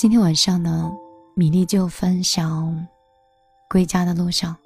[0.00, 0.90] 今天晚上呢，
[1.34, 2.86] 米粒就分享
[3.68, 4.56] 归家的路上。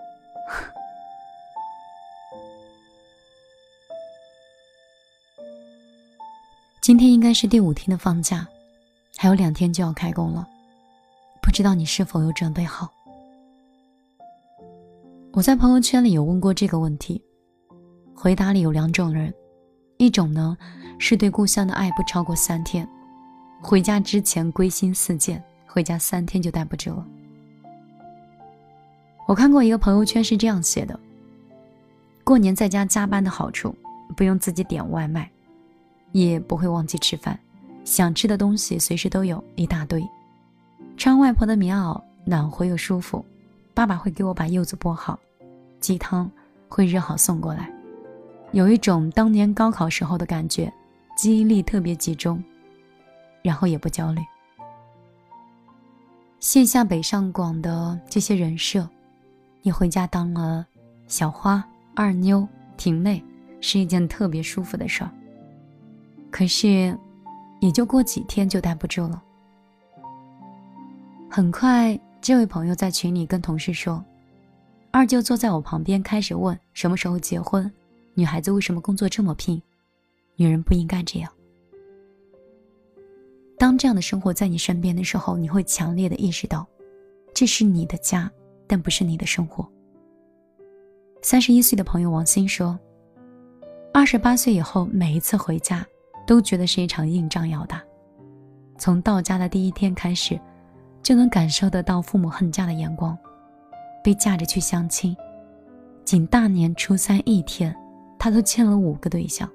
[6.80, 8.46] 今天应该是第五天的放假，
[9.16, 10.46] 还有两天就要开工了，
[11.42, 12.88] 不知道你是否有准备好？
[15.32, 17.20] 我在朋友圈里有问过这个问题，
[18.14, 19.34] 回答里有两种人，
[19.98, 20.56] 一种呢
[21.00, 22.88] 是对故乡的爱不超过三天。
[23.66, 27.06] 回家之前归心似箭，回家三天就待不住了。
[29.26, 31.00] 我看过一个朋友圈是这样写的：
[32.22, 33.74] 过年在家加班的好处，
[34.14, 35.30] 不用自己点外卖，
[36.12, 37.40] 也不会忘记吃饭，
[37.86, 40.06] 想吃的东西随时都有一大堆。
[40.98, 43.24] 穿外婆的棉袄，暖和又舒服。
[43.72, 45.18] 爸爸会给我把柚子剥好，
[45.80, 46.30] 鸡汤
[46.68, 47.72] 会热好送过来，
[48.52, 50.70] 有一种当年高考时候的感觉，
[51.16, 52.44] 记忆力特别集中。
[53.44, 54.22] 然后也不焦虑。
[56.40, 58.88] 线下北上广的这些人设，
[59.60, 60.66] 你回家当了
[61.06, 61.62] 小花、
[61.94, 63.22] 二妞、婷妹，
[63.60, 65.10] 是一件特别舒服的事儿。
[66.30, 66.98] 可是，
[67.60, 69.22] 也就过几天就待不住了。
[71.30, 74.02] 很快，这位朋友在群里跟同事说
[74.90, 77.70] ：“二舅坐在我旁边，开始问什么时候结婚，
[78.14, 79.60] 女孩子为什么工作这么拼，
[80.36, 81.30] 女人不应该这样。”
[83.56, 86.66] 当这样的生活在你身边的时候，你会强烈的意识到，
[87.32, 88.30] 这是你的家，
[88.66, 89.66] 但不是你的生活。
[91.22, 92.78] 三十一岁的朋友王鑫说
[93.94, 95.86] ：“二十八岁以后，每一次回家，
[96.26, 97.82] 都觉得是一场硬仗要打。
[98.76, 100.38] 从到家的第一天开始，
[101.02, 103.16] 就能感受得到父母恨嫁的眼光，
[104.02, 105.16] 被架着去相亲，
[106.04, 107.74] 仅大年初三一天，
[108.18, 109.48] 他都见了五个对象，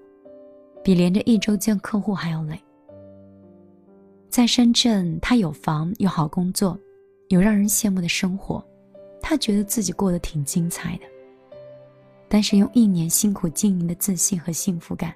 [0.84, 2.58] 比连着一周见客户还要累。”
[4.30, 6.80] 在深圳，他有房，有好工作，
[7.30, 8.64] 有让人羡慕的生活，
[9.22, 11.02] 他觉得自己过得挺精彩的。
[12.28, 15.12] 但是用一年辛苦经营的自信和幸福感，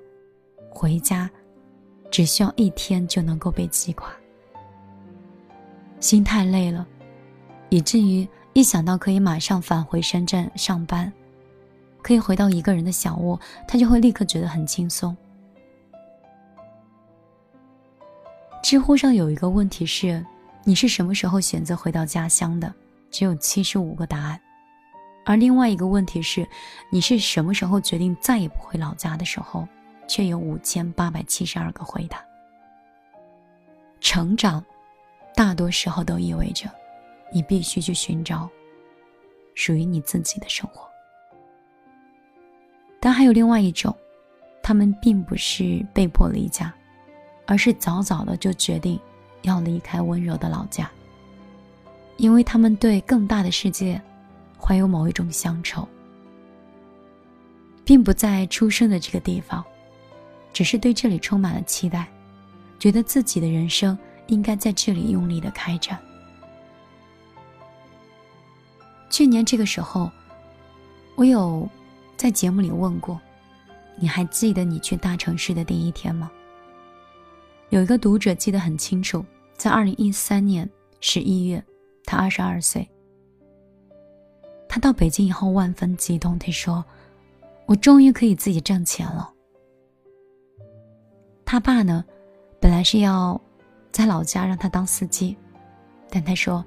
[0.67, 1.29] 回家，
[2.09, 4.11] 只需要一天就能够被击垮。
[5.99, 6.85] 心太累了，
[7.69, 11.13] 以至于一想到可以马上返回深圳上班，
[12.01, 15.15] 可以回到一个人的小窝，他就会立刻觉得很轻松。
[18.63, 20.25] 知乎上有一个问题是：
[20.63, 22.73] 你是什么时候选择回到家乡的？
[23.11, 24.39] 只有七十五个答案。
[25.25, 26.47] 而另外一个问题是：
[26.89, 29.67] 你是什么时候决定再也不回老家的时候？
[30.07, 32.23] 却有五千八百七十二个回答。
[33.99, 34.63] 成长，
[35.35, 36.69] 大多时候都意味着，
[37.33, 38.49] 你必须去寻找
[39.55, 40.89] 属于你自己的生活。
[42.99, 43.93] 但还有另外一种，
[44.61, 46.73] 他们并不是被迫离家。
[47.45, 48.99] 而是早早的就决定
[49.41, 50.89] 要离开温柔的老家，
[52.17, 54.01] 因为他们对更大的世界
[54.59, 55.87] 怀有某一种乡愁，
[57.83, 59.63] 并不在出生的这个地方，
[60.53, 62.07] 只是对这里充满了期待，
[62.79, 65.99] 觉得自己的人生应该在这里用力的开展。
[69.09, 70.09] 去年这个时候，
[71.15, 71.69] 我有
[72.15, 73.19] 在节目里问过，
[73.97, 76.31] 你还记得你去大城市的第一天吗？
[77.73, 79.25] 有一个读者记得很清楚，
[79.57, 80.69] 在二零一三年
[80.99, 81.63] 十一月，
[82.05, 82.87] 他二十二岁。
[84.69, 86.85] 他到北京以后万分激动，他说
[87.65, 89.33] ：“我终于可以自己挣钱了。”
[91.43, 92.05] 他爸呢，
[92.61, 93.41] 本来是要
[93.91, 95.35] 在老家让他当司机，
[96.11, 96.63] 但他说：“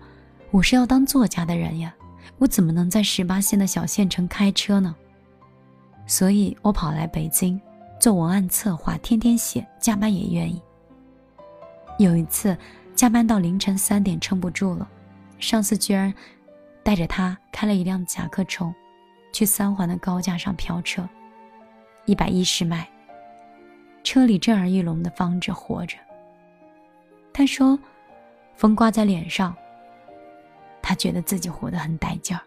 [0.50, 1.94] 我是要当作家的人呀，
[2.38, 4.92] 我怎么能在十八线的小县城开车呢？
[6.04, 7.60] 所以我跑来北京
[8.00, 10.60] 做文案策划，天天写，加班也愿意。”
[11.98, 12.56] 有一次，
[12.94, 14.88] 加班到凌晨三点撑不住了，
[15.38, 16.12] 上司居然
[16.82, 18.74] 带着他开了一辆甲壳虫，
[19.32, 21.08] 去三环的高架上飙车，
[22.04, 22.86] 一百一十迈。
[24.04, 25.96] 车里震耳欲聋的放着《活着》。
[27.32, 27.78] 他说
[28.54, 29.54] ：“风刮在脸上，
[30.80, 32.42] 他觉得自己活得很带劲儿。”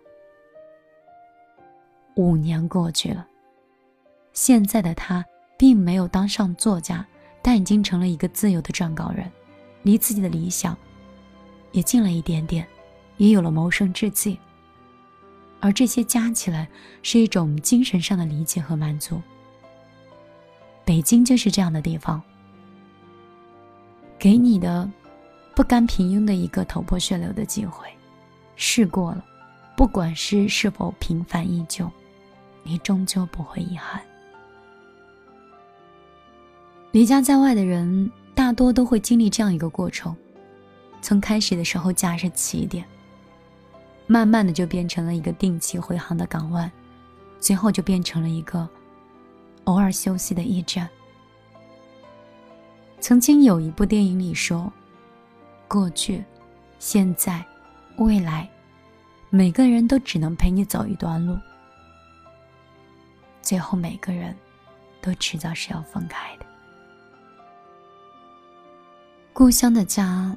[2.16, 3.28] 五年过去了，
[4.31, 5.25] 现在的他
[5.57, 7.06] 并没有当上作家，
[7.42, 9.30] 但已经成了一个自由的撰稿人。
[9.84, 10.78] 离自己的理想
[11.72, 12.68] 也近了一点点，
[13.18, 14.38] 也有了谋生之计。
[15.62, 16.68] 而这些加起来，
[17.04, 19.22] 是一种精神上的理解和满足。
[20.86, 22.22] 北京就是这样的地方，
[24.18, 24.90] 给你的
[25.56, 27.88] 不甘平庸的一个头破血流的机会，
[28.56, 29.24] 试过了，
[29.75, 31.92] 不管是是否平凡依旧，
[32.64, 34.02] 你终究不会遗憾。
[36.92, 40.15] 离家在外的人，大多都会经历这样一个过程：
[41.01, 42.86] 从开始的时候架着起点。
[44.07, 46.71] 慢慢的就变成了一个定期回航的港湾，
[47.38, 48.65] 最后就变成了一个
[49.65, 50.89] 偶尔休息的驿站。
[53.01, 54.71] 曾经有一部电影里说，
[55.68, 56.24] 过去、
[56.80, 57.45] 现在、
[57.97, 58.50] 未来，
[59.30, 61.38] 每个人都只能陪你走一段路，
[63.41, 64.33] 最后每个人
[65.01, 66.45] 都迟早是要分开的。
[69.39, 70.36] 故乡的家，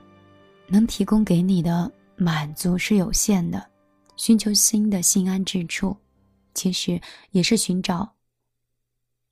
[0.69, 1.91] 能提供给你的。
[2.15, 3.67] 满足是有限的，
[4.15, 5.97] 寻求新的心安之处，
[6.55, 7.01] 其实
[7.33, 8.09] 也是寻找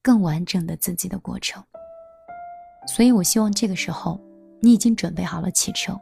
[0.03, 1.63] 更完整的自己的过程。
[2.89, 4.21] 所以，我希望这个时候
[4.61, 5.97] 你已经准备好了启程，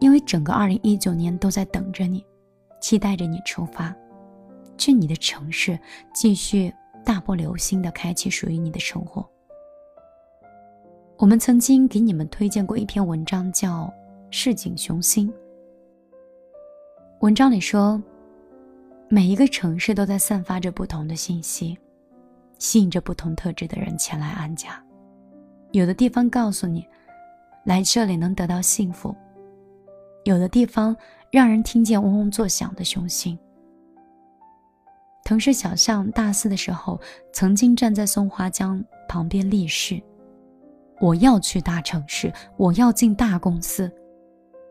[0.00, 2.26] 因为整个二零一九年都在等着你，
[2.80, 3.94] 期待着你出发，
[4.76, 5.78] 去你的城市，
[6.12, 6.74] 继续
[7.04, 9.24] 大步流星的开启属于你的生活。
[11.18, 13.86] 我们曾经给你们推荐过一篇文章，叫
[14.30, 15.28] 《市井雄心》。
[17.18, 18.00] 文章里说，
[19.08, 21.76] 每一个城市都在散发着不同的信息，
[22.60, 24.80] 吸引着不同特质的人前来安家。
[25.72, 26.86] 有的地方告诉你，
[27.64, 29.12] 来这里能得到幸福；
[30.22, 30.96] 有的地方
[31.32, 33.36] 让人听见嗡嗡作响的雄心。
[35.24, 37.00] 同事小象大四的时候，
[37.32, 40.00] 曾经站在松花江旁边立誓：
[41.00, 43.90] 我要去大城市，我要进大公司。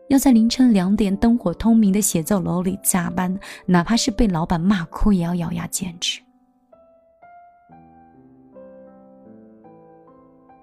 [0.08, 6.22] 要在凌晨两点灯火通明的写字楼里加班，哪怕是被老板骂哭，也要咬牙坚持。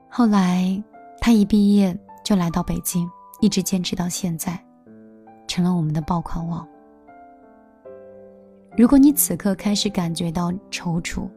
[0.09, 0.83] 后来，
[1.19, 3.07] 他一毕业就来到北京，
[3.39, 4.59] 一直坚持到现在，
[5.47, 6.67] 成了我们的爆款王。
[8.77, 11.29] 如果你此刻开始感觉到踌躇、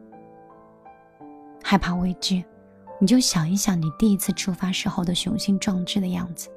[1.63, 2.43] 害怕未知，
[2.99, 6.49] 你就想一想你第一次出发时候的雄心壮志的样子。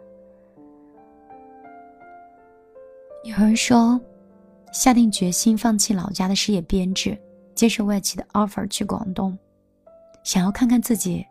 [3.24, 4.00] 有人说，
[4.72, 7.16] 下定决心放弃老家的事业编制，
[7.54, 9.38] 接受外企的 offer 去广东，
[10.24, 11.24] 想要看看自己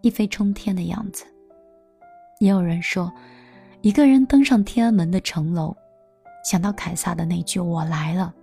[0.00, 1.26] 一飞冲天的样子。
[2.40, 3.12] 也有人说，
[3.82, 5.76] 一个人登上天安门的城楼，
[6.42, 8.34] 想到凯撒的那句“我来了”，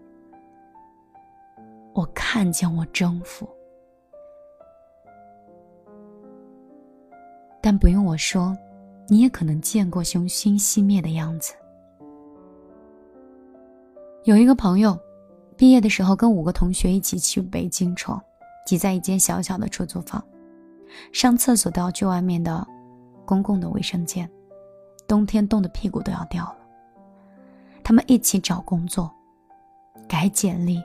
[1.93, 3.49] 我看见我征服。
[7.71, 8.53] 但不用我说，
[9.07, 11.53] 你也可能见过雄心熄灭的样子。
[14.25, 14.99] 有一个朋友，
[15.55, 18.21] 毕业的时候跟五个同学一起去北京闯，
[18.65, 20.21] 挤在一间小小的出租房，
[21.13, 22.67] 上厕所都要去外面的
[23.23, 24.29] 公共的卫生间，
[25.07, 26.57] 冬天冻得屁股都要掉了。
[27.85, 29.09] 他们一起找工作，
[30.09, 30.83] 改简历，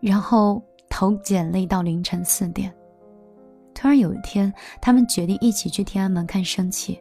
[0.00, 2.75] 然后投简历到凌晨四点。
[3.76, 4.50] 突然有一天，
[4.80, 6.98] 他们决定一起去天安门看升旗，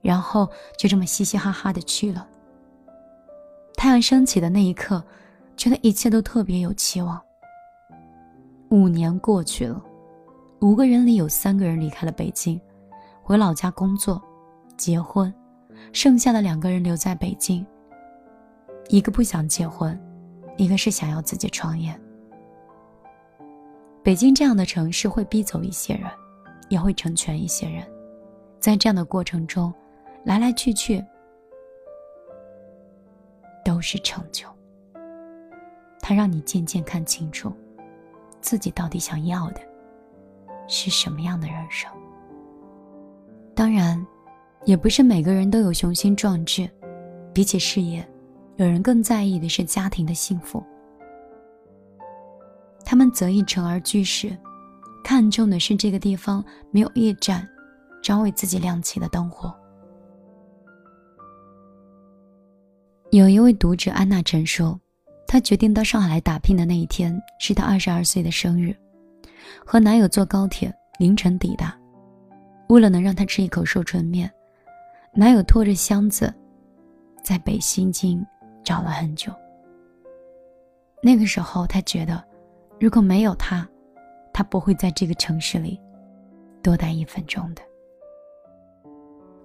[0.00, 2.26] 然后就这么嘻嘻哈哈的去了。
[3.76, 5.04] 太阳升起的那一刻，
[5.54, 7.20] 觉得一切都特别有期望。
[8.70, 9.84] 五年过去了，
[10.60, 12.58] 五个人里有三个人离开了北京，
[13.22, 14.20] 回老家工作、
[14.78, 15.32] 结婚，
[15.92, 17.64] 剩下的两个人留在北京。
[18.88, 19.98] 一个不想结婚，
[20.56, 21.94] 一个是想要自己创业。
[24.02, 26.10] 北京这样的城市会逼走一些人，
[26.68, 27.86] 也会成全一些人，
[28.58, 29.72] 在这样的过程中，
[30.24, 31.04] 来来去去。
[33.64, 34.48] 都是成就。
[36.00, 37.52] 它让你渐渐看清楚，
[38.40, 39.60] 自己到底想要的
[40.66, 41.90] 是什么样的人生。
[43.54, 44.02] 当然，
[44.64, 46.66] 也不是每个人都有雄心壮志。
[47.34, 48.08] 比起事业，
[48.56, 50.64] 有人更在意的是家庭的幸福。
[52.90, 54.34] 他们择一城而居时，
[55.04, 57.46] 看重的是这个地方没有一盏
[58.02, 59.54] 专为自己亮起的灯火。
[63.10, 64.80] 有一位读者安娜陈说，
[65.26, 68.74] 她决定到上海来打拼的那一天是她二十二岁的生日，
[69.66, 71.78] 和男友坐高铁凌晨抵达。
[72.70, 74.32] 为了能让她吃一口寿春面，
[75.12, 76.34] 男友拖着箱子，
[77.22, 78.26] 在北新泾
[78.64, 79.30] 找了很久。
[81.02, 82.24] 那个时候，她觉得，
[82.80, 83.68] 如果没有他，
[84.32, 85.80] 他不会在这个城市里
[86.62, 87.62] 多待一分钟的。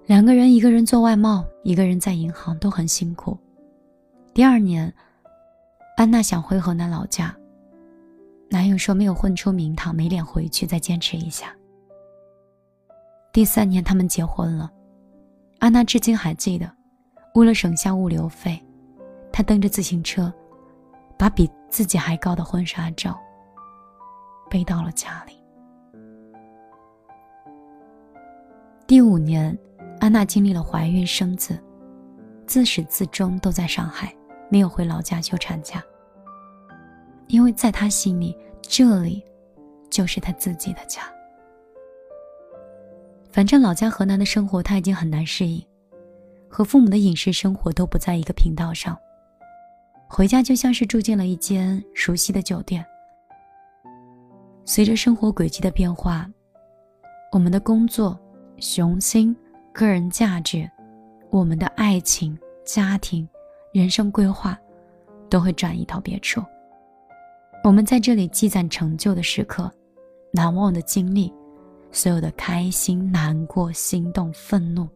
[0.05, 3.37] 两个人，一个人做外贸，一个人在银行，都很辛苦。
[4.33, 4.93] 第二年，
[5.95, 7.35] 安娜想回河南老家，
[8.49, 11.55] 男友说没有混出名堂，没脸回去，再坚持一下。
[13.31, 14.71] 第三年，他们结婚了。
[15.59, 16.69] 安娜至今还记得，
[17.33, 18.61] 为了省下物流费，
[19.31, 20.31] 她蹬着自行车，
[21.17, 23.20] 把比自己还高的婚纱照
[24.48, 25.34] 背到了家里。
[28.86, 29.58] 第五年，
[30.00, 31.60] 安娜经历了怀孕生子，
[32.46, 34.15] 自始至终都在上海，
[34.51, 35.84] 没有回老家休产假。
[37.25, 39.25] 因为在她心里，这里
[39.89, 41.01] 就是她自己的家。
[43.32, 45.65] 反正老家河南的生活他已经很难适应，
[46.48, 48.96] 和父母的饮食生活都不在一个频道上。
[50.15, 52.86] 回家就像是住进了一间熟悉的酒店。
[54.63, 56.29] 随着生活轨迹的变化，
[57.32, 58.20] 我们的工作、
[58.60, 59.36] 雄心、
[59.74, 60.70] 个人价值、
[61.32, 63.27] 我们的爱情、家庭、
[63.74, 64.55] 人生规划，
[65.32, 66.43] 都会转移到别处。
[67.63, 69.72] 我们在这里积攒成就的时刻，
[70.32, 71.34] 难忘的经历。
[71.91, 74.88] 所有的开心、难过、心动、愤怒，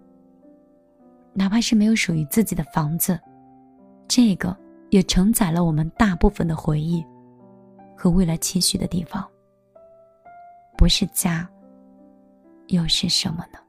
[1.33, 3.19] 哪怕是没有属于自己的房子，
[4.07, 4.55] 这个
[4.89, 7.05] 也承载了我们大部分的回忆
[7.95, 9.27] 和未来期许的地方。
[10.77, 11.47] 不是家，
[12.67, 13.59] 又是什么呢？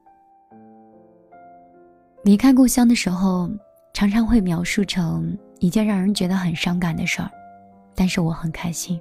[2.25, 3.49] 离开故乡的时候，
[3.93, 7.31] 常常会描述成一件让人觉得很伤感的事儿，
[7.95, 9.01] 但是我很开心。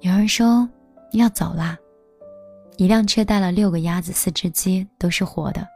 [0.00, 0.68] 有人说。
[1.12, 1.74] 要走啦！
[2.76, 5.66] 一辆车带了六个鸭子、四只鸡，都是活的，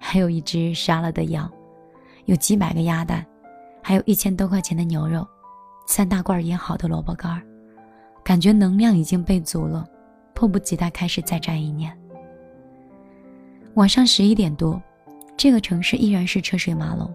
[0.00, 1.48] 还有一只杀了的羊，
[2.26, 3.24] 有几百个鸭蛋，
[3.82, 5.26] 还有一千多块钱的牛肉，
[5.86, 7.42] 三大罐腌好的萝卜干，
[8.22, 9.86] 感觉能量已经备足了，
[10.34, 11.96] 迫不及待开始再战一年。
[13.74, 14.80] 晚上十一点多，
[15.36, 17.14] 这个城市依然是车水马龙，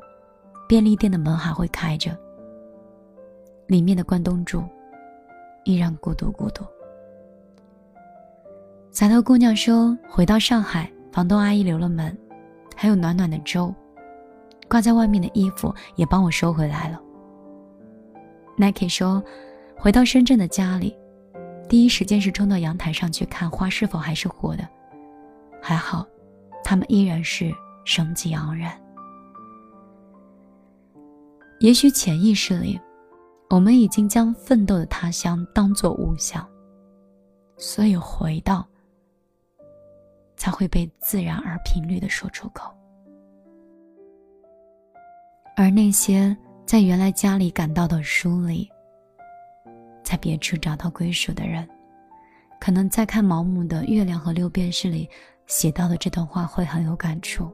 [0.68, 2.18] 便利店的门还会开着，
[3.68, 4.64] 里面的关东煮
[5.66, 6.64] 依然孤独孤独。
[8.92, 12.18] 洒头姑娘说：“回到上海，房东阿姨留了门，
[12.76, 13.74] 还有暖暖的粥，
[14.72, 16.98] 挂在外面的衣服也帮我收回来了。”
[18.56, 19.22] Nike 说
[19.76, 20.98] ：“回到深圳的家里，
[21.68, 24.66] 第一时间是冲到阳台上去看花是否还是活的，
[25.62, 26.08] 还好，
[26.64, 28.72] 它们依然是生机盎然。
[31.60, 32.80] 也许潜意识里，
[33.50, 36.48] 我们已经将奋斗的他乡当作物象，
[37.58, 38.66] 所以回到。”
[40.38, 42.74] 才会被自然而频率的说出口，
[45.56, 48.70] 而那些在原来家里感到的疏离，
[50.04, 51.68] 在别处找到归属的人，
[52.60, 55.10] 可能在看毛姆的《月亮和六便士》里
[55.48, 57.52] 写到的这段话会很有感触。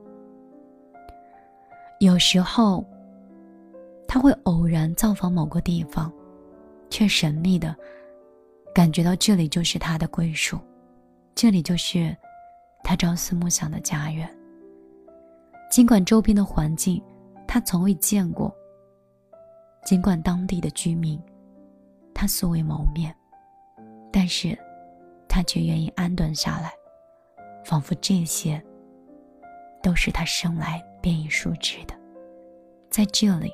[1.99, 2.85] 有时候，
[4.07, 6.11] 他会偶然造访某个地方，
[6.89, 7.75] 却神秘的
[8.73, 10.59] 感觉到这里就是他的归属，
[11.35, 12.15] 这里就是。
[12.83, 14.29] 他朝思暮想的家园。
[15.69, 17.03] 尽管周边的环境
[17.47, 18.53] 他从未见过，
[19.85, 21.19] 尽管当地的居民
[22.13, 23.15] 他素未谋面，
[24.11, 24.57] 但是，
[25.27, 26.71] 他却愿意安顿下来，
[27.63, 28.61] 仿佛这些
[29.81, 31.95] 都是他生来便已熟知的。
[32.89, 33.51] 在这里，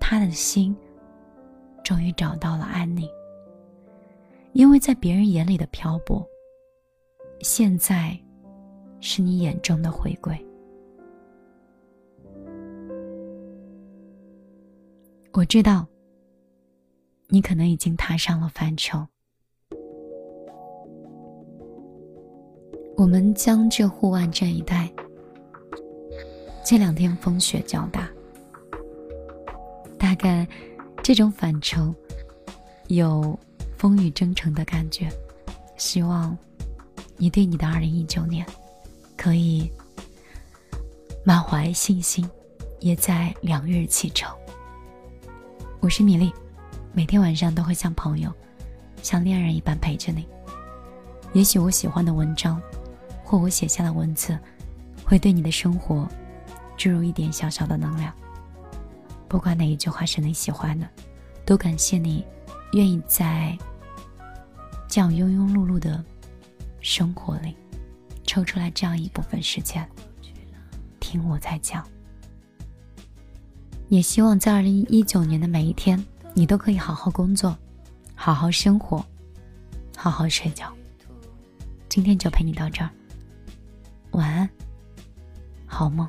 [0.00, 0.76] 他的心
[1.82, 3.08] 终于找到了安宁。
[4.52, 6.26] 因为在别人眼里的漂泊，
[7.40, 8.18] 现在。
[9.04, 10.38] 是你眼中的回归。
[15.34, 15.86] 我知道，
[17.28, 19.06] 你可能已经踏上了返程。
[22.96, 24.92] 我们江浙沪皖这一带，
[26.64, 28.10] 这两天风雪较大，
[29.98, 30.46] 大概
[31.02, 31.94] 这种返程
[32.88, 33.38] 有
[33.78, 35.08] 风雨征程的感觉。
[35.78, 36.36] 希望
[37.16, 38.46] 你对你的二零一九年。
[39.14, 39.70] 可以
[41.24, 42.28] 满怀信心，
[42.80, 44.28] 也在两日启程。
[45.82, 46.32] 我是米粒，
[46.92, 48.32] 每天晚上都会像朋友、
[49.02, 50.24] 像恋人一般陪着你。
[51.32, 52.62] 也许我喜欢的文章，
[53.24, 54.38] 或我写下的文字，
[55.04, 56.08] 会对你的生活
[56.76, 58.14] 注入一点小小的能量。
[59.26, 60.88] 不管哪一句话是你喜欢的，
[61.44, 62.24] 都感谢你
[62.74, 63.58] 愿意在
[64.88, 66.02] 这样庸庸碌碌的
[66.80, 67.56] 生活里。
[68.24, 69.84] 抽出来这样一部分时间，
[71.00, 71.84] 听我在讲。
[73.92, 77.54] 也希望在二零一九年的每一天，你都可以好好工作，
[78.14, 79.04] 好好生活，
[79.94, 80.72] 好好睡觉。
[81.90, 82.88] 今天就陪你到这儿，
[84.12, 84.48] 晚安，
[85.66, 86.08] 好梦。